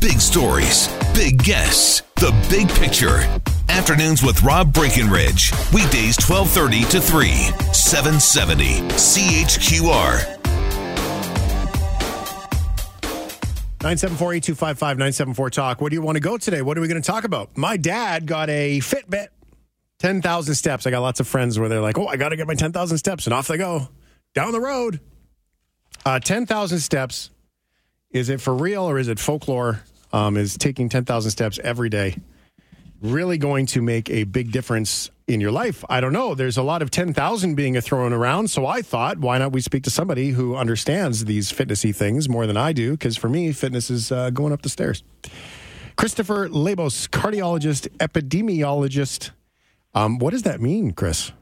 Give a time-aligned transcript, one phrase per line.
[0.00, 3.18] Big stories, big guests, the big picture.
[3.68, 5.50] Afternoons with Rob Breckenridge.
[5.74, 7.28] Weekdays 1230 to 3,
[7.72, 10.38] 770 CHQR.
[13.80, 15.80] 974-8255-974 talk.
[15.80, 16.62] Where do you want to go today?
[16.62, 17.56] What are we going to talk about?
[17.56, 19.28] My dad got a Fitbit,
[19.98, 20.86] 10,000 steps.
[20.86, 22.98] I got lots of friends where they're like, "Oh, I got to get my 10,000
[22.98, 23.88] steps." And off they go
[24.32, 25.00] down the road.
[26.06, 27.30] Uh, 10,000 steps.
[28.10, 29.82] Is it for real or is it folklore?
[30.12, 32.16] Um, is taking 10,000 steps every day
[33.00, 35.84] really going to make a big difference in your life?
[35.88, 36.34] I don't know.
[36.34, 38.48] There's a lot of 10,000 being thrown around.
[38.48, 42.46] So I thought, why not we speak to somebody who understands these fitnessy things more
[42.46, 42.92] than I do?
[42.92, 45.02] Because for me, fitness is uh, going up the stairs.
[45.96, 49.30] Christopher Labos, cardiologist, epidemiologist.
[49.94, 51.32] Um, what does that mean, Chris?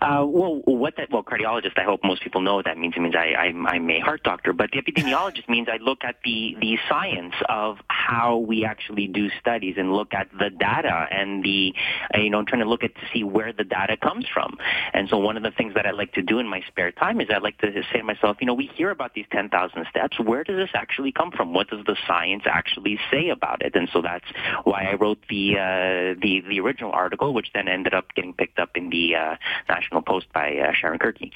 [0.00, 1.78] Uh, well, what that well, cardiologist.
[1.78, 2.94] I hope most people know what that means.
[2.96, 6.16] It means I, I'm, I'm a heart doctor, but the epidemiologist means I look at
[6.24, 11.44] the the science of how we actually do studies and look at the data and
[11.44, 11.74] the
[12.14, 14.56] you know I'm trying to look at to see where the data comes from.
[14.94, 17.20] And so one of the things that I like to do in my spare time
[17.20, 20.18] is I like to say to myself, you know, we hear about these 10,000 steps.
[20.18, 21.52] Where does this actually come from?
[21.52, 23.76] What does the science actually say about it?
[23.76, 24.24] And so that's
[24.64, 28.58] why I wrote the uh, the the original article, which then ended up getting picked
[28.58, 29.36] up in the uh,
[29.68, 31.32] National Post by uh, Sharon Kirkey.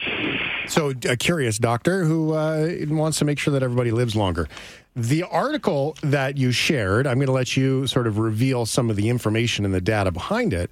[0.68, 4.48] So, a curious doctor who uh, wants to make sure that everybody lives longer.
[4.96, 8.96] The article that you shared, I'm going to let you sort of reveal some of
[8.96, 10.70] the information and the data behind it.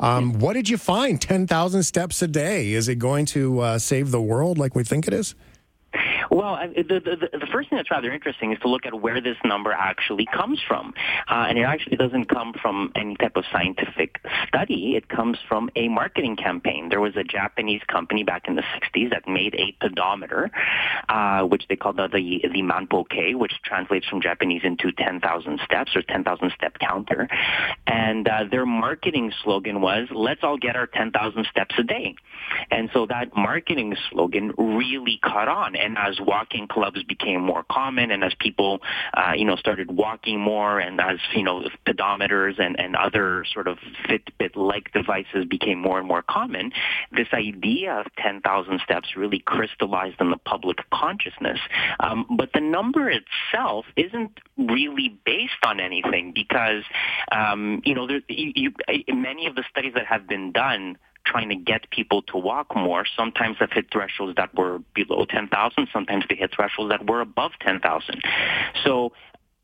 [0.00, 1.20] Um, what did you find?
[1.20, 2.72] 10,000 steps a day.
[2.72, 5.34] Is it going to uh, save the world like we think it is?
[6.30, 9.36] Well, the, the, the first thing that's rather interesting is to look at where this
[9.44, 10.94] number actually comes from.
[11.28, 14.94] Uh, and it actually doesn't come from any type of scientific study.
[14.96, 16.88] It comes from a marketing campaign.
[16.88, 20.50] There was a Japanese company back in the 60s that made a pedometer,
[21.08, 25.96] uh, which they called the, the, the Manpo-kei, which translates from Japanese into 10,000 steps
[25.96, 27.28] or 10,000 step counter.
[27.88, 32.14] And uh, their marketing slogan was, let's all get our 10,000 steps a day.
[32.70, 35.74] And so that marketing slogan really caught on.
[35.74, 38.80] And as walking clubs became more common and as people,
[39.14, 43.68] uh, you know, started walking more and as, you know, pedometers and, and other sort
[43.68, 46.72] of Fitbit-like devices became more and more common,
[47.12, 51.58] this idea of 10,000 steps really crystallized in the public consciousness.
[52.00, 56.84] Um, but the number itself isn't really based on anything because,
[57.32, 61.48] um, you know, there, you, you, many of the studies that have been done trying
[61.50, 63.04] to get people to walk more.
[63.16, 65.88] Sometimes they've hit thresholds that were below 10,000.
[65.92, 68.22] Sometimes they hit thresholds that were above 10,000.
[68.84, 69.12] So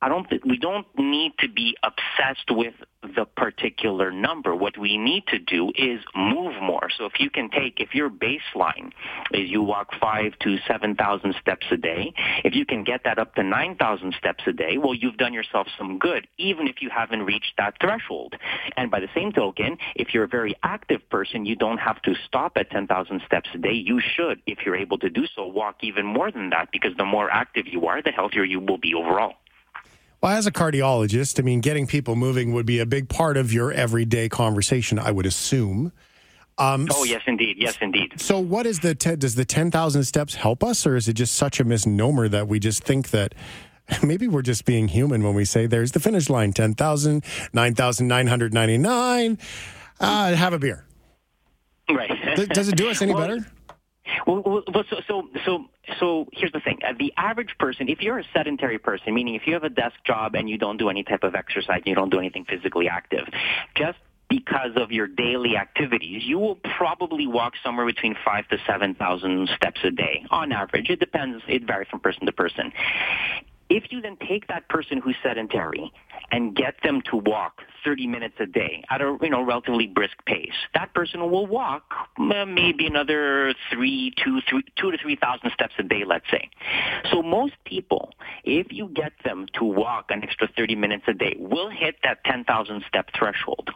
[0.03, 2.75] I don't we don't need to be obsessed with
[3.17, 4.55] the particular number.
[4.55, 6.89] What we need to do is move more.
[6.97, 8.93] So if you can take, if your baseline
[9.33, 12.13] is you walk five to 7,000 steps a day,
[12.45, 15.67] if you can get that up to 9,000 steps a day, well, you've done yourself
[15.79, 18.35] some good, even if you haven't reached that threshold.
[18.77, 22.15] And by the same token, if you're a very active person, you don't have to
[22.27, 23.73] stop at 10,000 steps a day.
[23.73, 27.05] You should, if you're able to do so, walk even more than that because the
[27.05, 29.35] more active you are, the healthier you will be overall.
[30.23, 33.53] Well, as a cardiologist, I mean, getting people moving would be a big part of
[33.53, 35.93] your everyday conversation, I would assume.
[36.59, 37.57] Um, oh yes, indeed.
[37.59, 38.19] Yes, indeed.
[38.19, 41.13] So, what is the te- does the ten thousand steps help us, or is it
[41.13, 43.35] just such a misnomer that we just think that
[44.03, 49.39] maybe we're just being human when we say there's the finish line 10,000, 9,999.
[49.99, 50.85] Uh, have a beer.
[51.89, 52.11] Right.
[52.51, 53.47] does it do us any well, better?
[54.27, 55.65] Well, well, so, so, so,
[55.99, 56.79] so here's the thing.
[56.87, 59.97] Uh, the average person, if you're a sedentary person, meaning if you have a desk
[60.05, 63.27] job and you don't do any type of exercise, you don't do anything physically active,
[63.75, 63.99] just
[64.29, 69.81] because of your daily activities, you will probably walk somewhere between five to 7,000 steps
[69.85, 70.91] a day on average.
[70.91, 71.43] It depends.
[71.47, 72.73] It varies from person to person.
[73.69, 75.93] If you then take that person who's sedentary
[76.31, 80.25] and get them to walk 30 minutes a day at a you know relatively brisk
[80.25, 81.85] pace, that person will walk
[82.19, 86.49] uh, maybe another three, two, three, two to three thousand steps a day, let's say.
[87.11, 88.13] So most people,
[88.45, 92.25] if you get them to walk an extra 30 minutes a day, will hit that
[92.25, 93.71] 10,000 step threshold.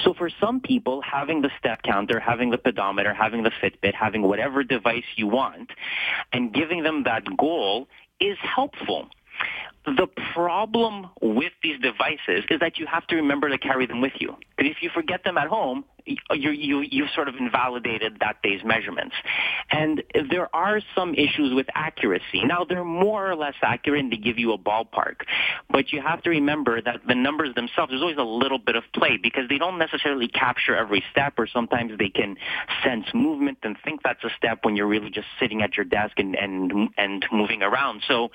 [0.00, 4.22] So for some people, having the step counter, having the pedometer, having the Fitbit, having
[4.22, 5.70] whatever device you want,
[6.32, 7.88] and giving them that goal
[8.20, 9.08] is helpful.
[9.86, 14.14] The problem with these devices is that you have to remember to carry them with
[14.18, 14.36] you.
[14.56, 18.62] Because if you forget them at home, you, you, you've sort of invalidated that day's
[18.64, 19.14] measurements.
[19.70, 22.44] And there are some issues with accuracy.
[22.44, 25.22] Now, they're more or less accurate and they give you a ballpark.
[25.70, 28.84] But you have to remember that the numbers themselves, there's always a little bit of
[28.92, 32.36] play because they don't necessarily capture every step or sometimes they can
[32.84, 36.18] sense movement and think that's a step when you're really just sitting at your desk
[36.18, 38.02] and, and, and moving around.
[38.06, 38.30] So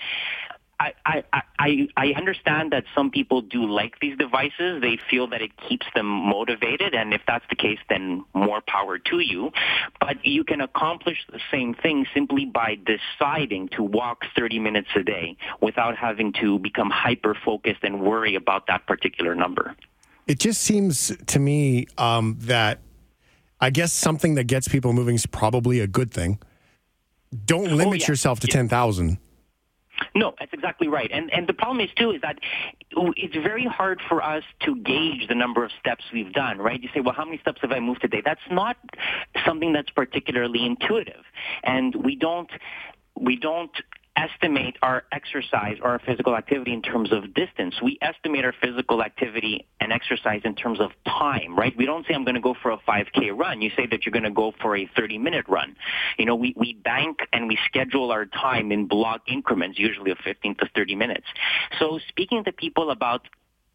[1.06, 1.24] I,
[1.60, 4.82] I, I, understand that some people do like these devices.
[4.82, 8.98] They feel that it keeps them motivated, and if that's the case, then more power
[8.98, 9.52] to you.
[10.00, 15.04] But you can accomplish the same thing simply by deciding to walk 30 minutes a
[15.04, 19.76] day without having to become hyper focused and worry about that particular number.
[20.26, 22.80] It just seems to me um, that
[23.60, 26.40] I guess something that gets people moving is probably a good thing.
[27.46, 28.08] Don't limit oh, yeah.
[28.08, 28.56] yourself to yeah.
[28.56, 29.20] 10,000.
[30.16, 31.10] No, that's exactly right.
[31.12, 32.40] And and the problem is too is that
[32.92, 36.82] it's very hard for us to gauge the number of steps we've done, right?
[36.82, 38.22] You say, well, how many steps have I moved today?
[38.24, 38.78] That's not
[39.46, 41.24] something that's particularly intuitive.
[41.64, 42.50] And we don't
[43.16, 43.72] we don't
[44.22, 47.76] estimate our exercise or our physical activity in terms of distance.
[47.82, 51.76] We estimate our physical activity and exercise in terms of time, right?
[51.76, 53.62] We don't say I'm going to go for a 5K run.
[53.62, 55.76] You say that you're going to go for a 30 minute run.
[56.18, 60.18] You know, we, we bank and we schedule our time in block increments, usually of
[60.24, 61.26] 15 to 30 minutes.
[61.80, 63.28] So speaking to people about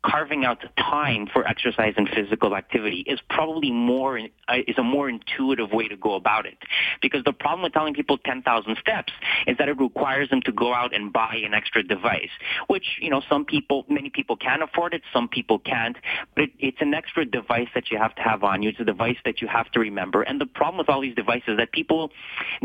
[0.06, 4.82] carving out the time for exercise and physical activity is probably more uh, is a
[4.82, 6.58] more intuitive way to go about it.
[7.02, 9.12] Because the problem with telling people 10,000 steps
[9.46, 12.30] is that it requires them to go out and buy an extra device,
[12.68, 15.96] which you know some people, many people can afford it, some people can't.
[16.34, 18.70] But it, it's an extra device that you have to have on you.
[18.70, 20.22] It's a device that you have to remember.
[20.22, 22.12] And the problem with all these devices is that people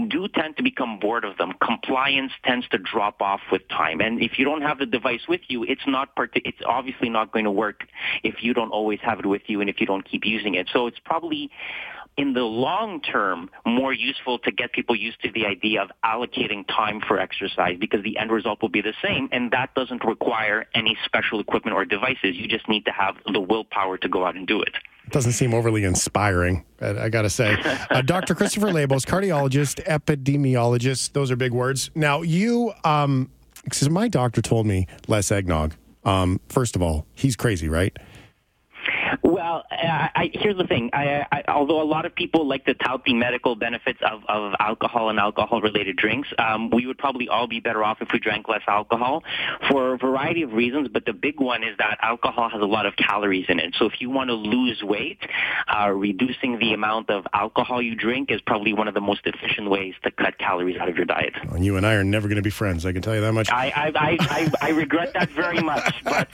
[0.08, 1.54] do tend to become bored of them.
[1.64, 5.42] Compliance tends to drop off with time, and if you don't have the device with
[5.48, 7.86] you, it's not part- it's obviously not going to work
[8.24, 10.70] if you don't always have it with you and if you don't keep using it.
[10.72, 11.50] So it's probably
[12.18, 16.68] in the long term more useful to get people used to the idea of allocating
[16.68, 20.66] time for exercise because the end result will be the same and that doesn't require
[20.76, 22.36] any special equipment or devices.
[22.36, 24.74] You just need to have the willpower to go out and do it.
[25.10, 27.58] Doesn't seem overly inspiring, I got to say.
[27.92, 28.36] Uh, Dr.
[28.36, 31.92] Christopher Labos, cardiologist, epidemiologist, those are big words.
[31.94, 33.30] Now, you, um,
[33.64, 35.74] because my doctor told me less eggnog.
[36.04, 37.96] Um, first of all, he's crazy, right?
[39.24, 39.41] Well,
[39.72, 40.90] I, I, here's the thing.
[40.94, 44.54] I, I, although a lot of people like to tout the medical benefits of, of
[44.60, 48.48] alcohol and alcohol-related drinks, um, we would probably all be better off if we drank
[48.48, 49.24] less alcohol
[49.70, 50.88] for a variety of reasons.
[50.88, 53.76] But the big one is that alcohol has a lot of calories in it.
[53.78, 55.20] So if you want to lose weight,
[55.68, 59.70] uh, reducing the amount of alcohol you drink is probably one of the most efficient
[59.70, 61.34] ways to cut calories out of your diet.
[61.50, 62.86] Well, you and I are never going to be friends.
[62.86, 63.52] I can tell you that much.
[63.52, 66.30] I, I, I, I, regret that very much, but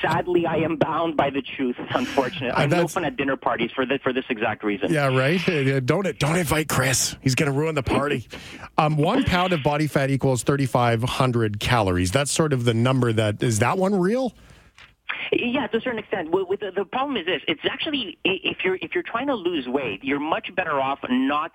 [0.00, 1.76] sadly, I am bound by the truth.
[1.90, 4.92] Unfortunately, I'm open at dinner parties for this for this exact reason.
[4.92, 5.84] Yeah, right.
[5.84, 7.16] Don't don't invite Chris.
[7.20, 8.28] He's going to ruin the party.
[8.78, 12.10] um, one pound of body fat equals 3,500 calories.
[12.10, 14.34] That's sort of the number that is that one real?
[15.32, 16.30] Yeah, to a certain extent.
[16.30, 19.66] Well, the, the problem is this: it's actually if you're if you're trying to lose
[19.66, 21.52] weight, you're much better off not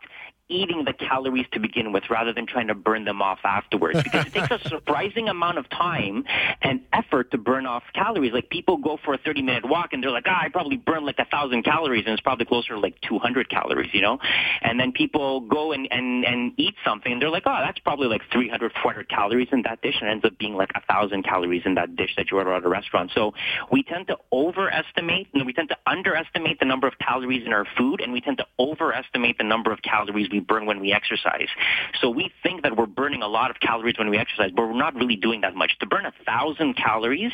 [0.51, 4.25] eating the calories to begin with rather than trying to burn them off afterwards because
[4.27, 6.25] it takes a surprising amount of time
[6.61, 8.33] and effort to burn off calories.
[8.33, 11.05] Like people go for a 30 minute walk and they're like, ah, I probably burned
[11.05, 14.19] like a thousand calories and it's probably closer to like 200 calories, you know?
[14.61, 18.07] And then people go and, and, and eat something and they're like, oh, that's probably
[18.07, 21.63] like 300, 400 calories in that dish and ends up being like a thousand calories
[21.65, 23.11] in that dish that you order at a restaurant.
[23.15, 23.33] So
[23.71, 27.65] we tend to overestimate and we tend to underestimate the number of calories in our
[27.77, 31.47] food and we tend to overestimate the number of calories we burn when we exercise.
[31.99, 34.77] So we think that we're burning a lot of calories when we exercise, but we're
[34.77, 35.77] not really doing that much.
[35.79, 37.31] To burn a thousand calories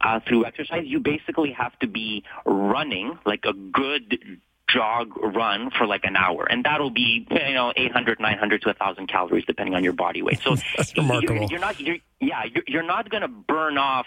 [0.00, 4.18] uh, through exercise, you basically have to be running like a good
[4.68, 6.46] jog run for like an hour.
[6.48, 10.40] And that'll be you know 800 900 to 1000 calories depending on your body weight.
[10.42, 11.36] So That's remarkable.
[11.36, 14.06] You're, you're not you're, yeah you're, you're not going to burn off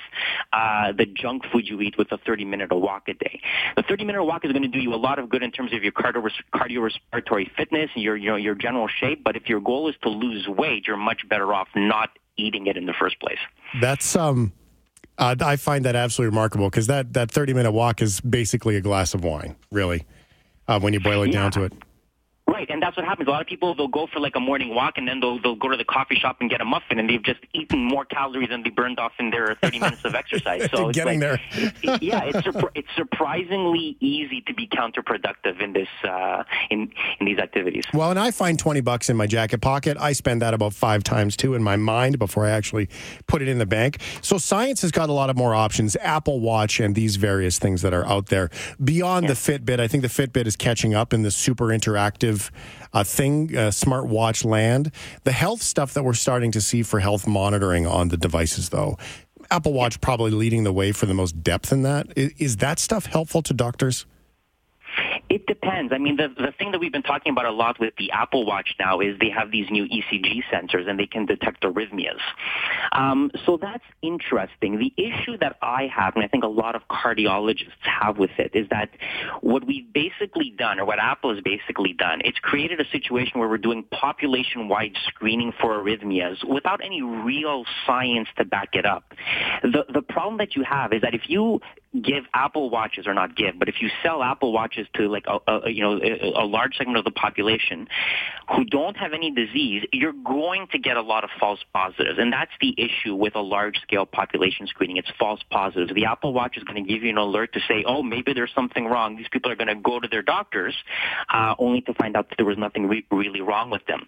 [0.53, 3.41] uh, the junk food you eat with a 30 minute walk a day.
[3.75, 5.73] The 30 minute walk is going to do you a lot of good in terms
[5.73, 9.23] of your cardio cardiorespiratory fitness and your you know your general shape.
[9.23, 12.77] But if your goal is to lose weight you're much better off not eating it
[12.77, 13.39] in the first place.
[13.79, 14.53] That's um
[15.17, 18.81] uh, I find that absolutely remarkable because that, that 30 minute walk is basically a
[18.81, 20.05] glass of wine, really
[20.71, 21.41] uh, when you boil it yeah.
[21.41, 21.73] down to it.
[22.61, 22.69] Right.
[22.69, 23.27] And that's what happens.
[23.27, 25.55] A lot of people they'll go for like a morning walk, and then they'll they'll
[25.55, 28.49] go to the coffee shop and get a muffin, and they've just eaten more calories
[28.49, 30.69] than they burned off in their 30 minutes of exercise.
[30.71, 31.97] So it's getting like, there.
[32.01, 37.83] yeah, it's it's surprisingly easy to be counterproductive in this uh, in in these activities.
[37.93, 39.97] Well, and I find 20 bucks in my jacket pocket.
[39.99, 42.89] I spend that about five times too in my mind before I actually
[43.25, 43.99] put it in the bank.
[44.21, 45.97] So science has got a lot of more options.
[46.01, 48.49] Apple Watch and these various things that are out there
[48.83, 49.33] beyond yeah.
[49.33, 49.79] the Fitbit.
[49.79, 52.50] I think the Fitbit is catching up in the super interactive
[52.93, 54.91] uh, thing, uh, smartwatch land.
[55.24, 58.98] The health stuff that we're starting to see for health monitoring on the devices, though.
[59.50, 62.08] Apple Watch probably leading the way for the most depth in that.
[62.15, 64.05] Is, is that stuff helpful to doctors?
[65.31, 65.93] It depends.
[65.93, 68.45] I mean, the, the thing that we've been talking about a lot with the Apple
[68.45, 72.19] Watch now is they have these new ECG sensors and they can detect arrhythmias.
[72.91, 74.77] Um, so that's interesting.
[74.77, 78.51] The issue that I have, and I think a lot of cardiologists have with it,
[78.53, 78.89] is that
[79.39, 83.47] what we've basically done, or what Apple has basically done, it's created a situation where
[83.47, 89.13] we're doing population-wide screening for arrhythmias without any real science to back it up.
[89.63, 91.61] The, the problem that you have is that if you
[91.93, 95.39] give Apple Watches, or not give, but if you sell Apple Watches to like a,
[95.51, 97.88] a you know a, large segment of the population
[98.55, 102.31] who don't have any disease, you're going to get a lot of false positives, and
[102.31, 104.98] that's the issue with a large scale population screening.
[104.98, 105.93] It's false positives.
[105.93, 108.51] The Apple Watch is going to give you an alert to say, oh, maybe there's
[108.55, 109.17] something wrong.
[109.17, 110.75] These people are going to go to their doctors,
[111.33, 114.07] uh, only to find out that there was nothing re- really wrong with them.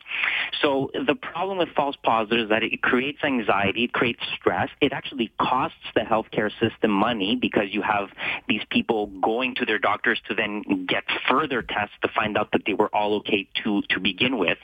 [0.61, 4.69] So the problem with false positives is that it creates anxiety, it creates stress.
[4.81, 8.09] It actually costs the healthcare system money because you have
[8.47, 12.61] these people going to their doctors to then get further tests to find out that
[12.65, 14.57] they were all okay to to begin with.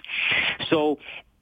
[0.70, 0.98] So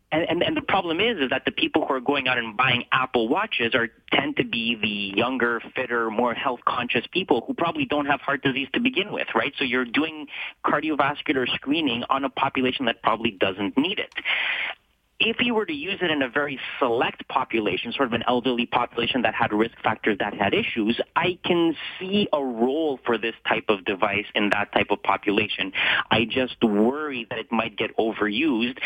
[0.10, 2.56] and, and, and the problem is, is that the people who are going out and
[2.56, 7.54] buying Apple Watches are tend to be the younger, fitter, more health conscious people who
[7.54, 9.54] probably don't have heart disease to begin with, right?
[9.58, 10.28] So you're doing
[10.66, 14.14] cardiovascular screening on a population that probably doesn't need it
[15.20, 18.68] if you were to use it in a very select population, sort of an elderly
[18.68, 23.34] population that had risk factors that had issues, I can see a role for this
[23.48, 25.72] type of device in that type of population.
[26.12, 28.78] I just worry that it might get overused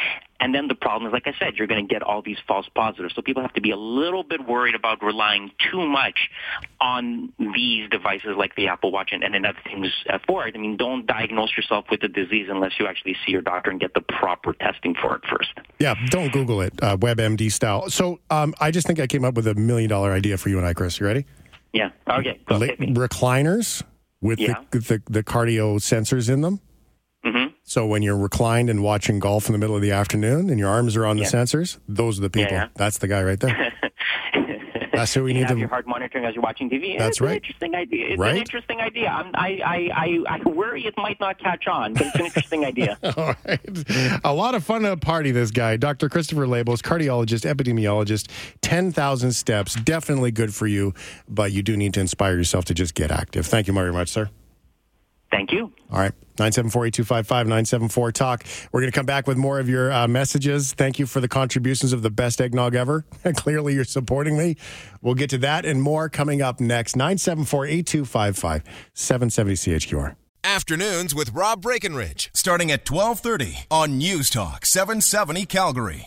[0.41, 2.67] and then the problem is, like I said, you're going to get all these false
[2.74, 3.13] positives.
[3.15, 6.29] So people have to be a little bit worried about relying too much
[6.81, 9.88] on these devices like the Apple Watch and, and other things
[10.25, 10.55] for it.
[10.55, 13.79] I mean, don't diagnose yourself with the disease unless you actually see your doctor and
[13.79, 15.51] get the proper testing for it first.
[15.77, 17.91] Yeah, don't Google it, uh, WebMD style.
[17.91, 20.57] So um, I just think I came up with a million dollar idea for you
[20.57, 21.00] and I, Chris.
[21.00, 21.27] You ready?
[21.71, 21.91] Yeah.
[22.10, 22.39] Okay.
[22.48, 23.83] Go, recliners
[24.21, 24.63] with yeah.
[24.71, 26.62] the, the, the cardio sensors in them.
[27.25, 27.53] Mm-hmm.
[27.63, 30.69] So when you're reclined and watching golf in the middle of the afternoon and your
[30.69, 31.29] arms are on the yeah.
[31.29, 32.53] sensors, those are the people.
[32.53, 32.69] Yeah, yeah.
[32.75, 33.73] That's the guy right there.
[34.93, 35.59] That's who we you need have to.
[35.59, 36.97] Your heart monitoring as you're watching TV.
[36.97, 37.31] That's it's right.
[37.31, 38.07] An interesting idea.
[38.09, 38.31] It's right?
[38.33, 39.07] an interesting idea.
[39.07, 42.65] I'm, I, I, I, I worry it might not catch on, but it's an interesting
[42.65, 42.97] idea.
[43.17, 44.19] All right.
[44.23, 45.31] A lot of fun to party.
[45.31, 46.09] This guy, Dr.
[46.09, 48.29] Christopher Labos, cardiologist, epidemiologist.
[48.61, 50.93] Ten thousand steps, definitely good for you,
[51.27, 53.45] but you do need to inspire yourself to just get active.
[53.45, 54.29] Thank you very much, sir.
[55.31, 55.71] Thank you.
[55.91, 56.11] All right.
[56.38, 58.43] 974-8255-974 talk.
[58.71, 60.73] We're going to come back with more of your uh, messages.
[60.73, 63.05] Thank you for the contributions of the best eggnog ever.
[63.35, 64.57] Clearly you're supporting me.
[65.01, 66.95] We'll get to that and more coming up next.
[66.95, 70.15] 974-8255 770 CHQR.
[70.43, 76.00] Afternoons with Rob Breckenridge starting at 1230 on News Talk 770 Calgary.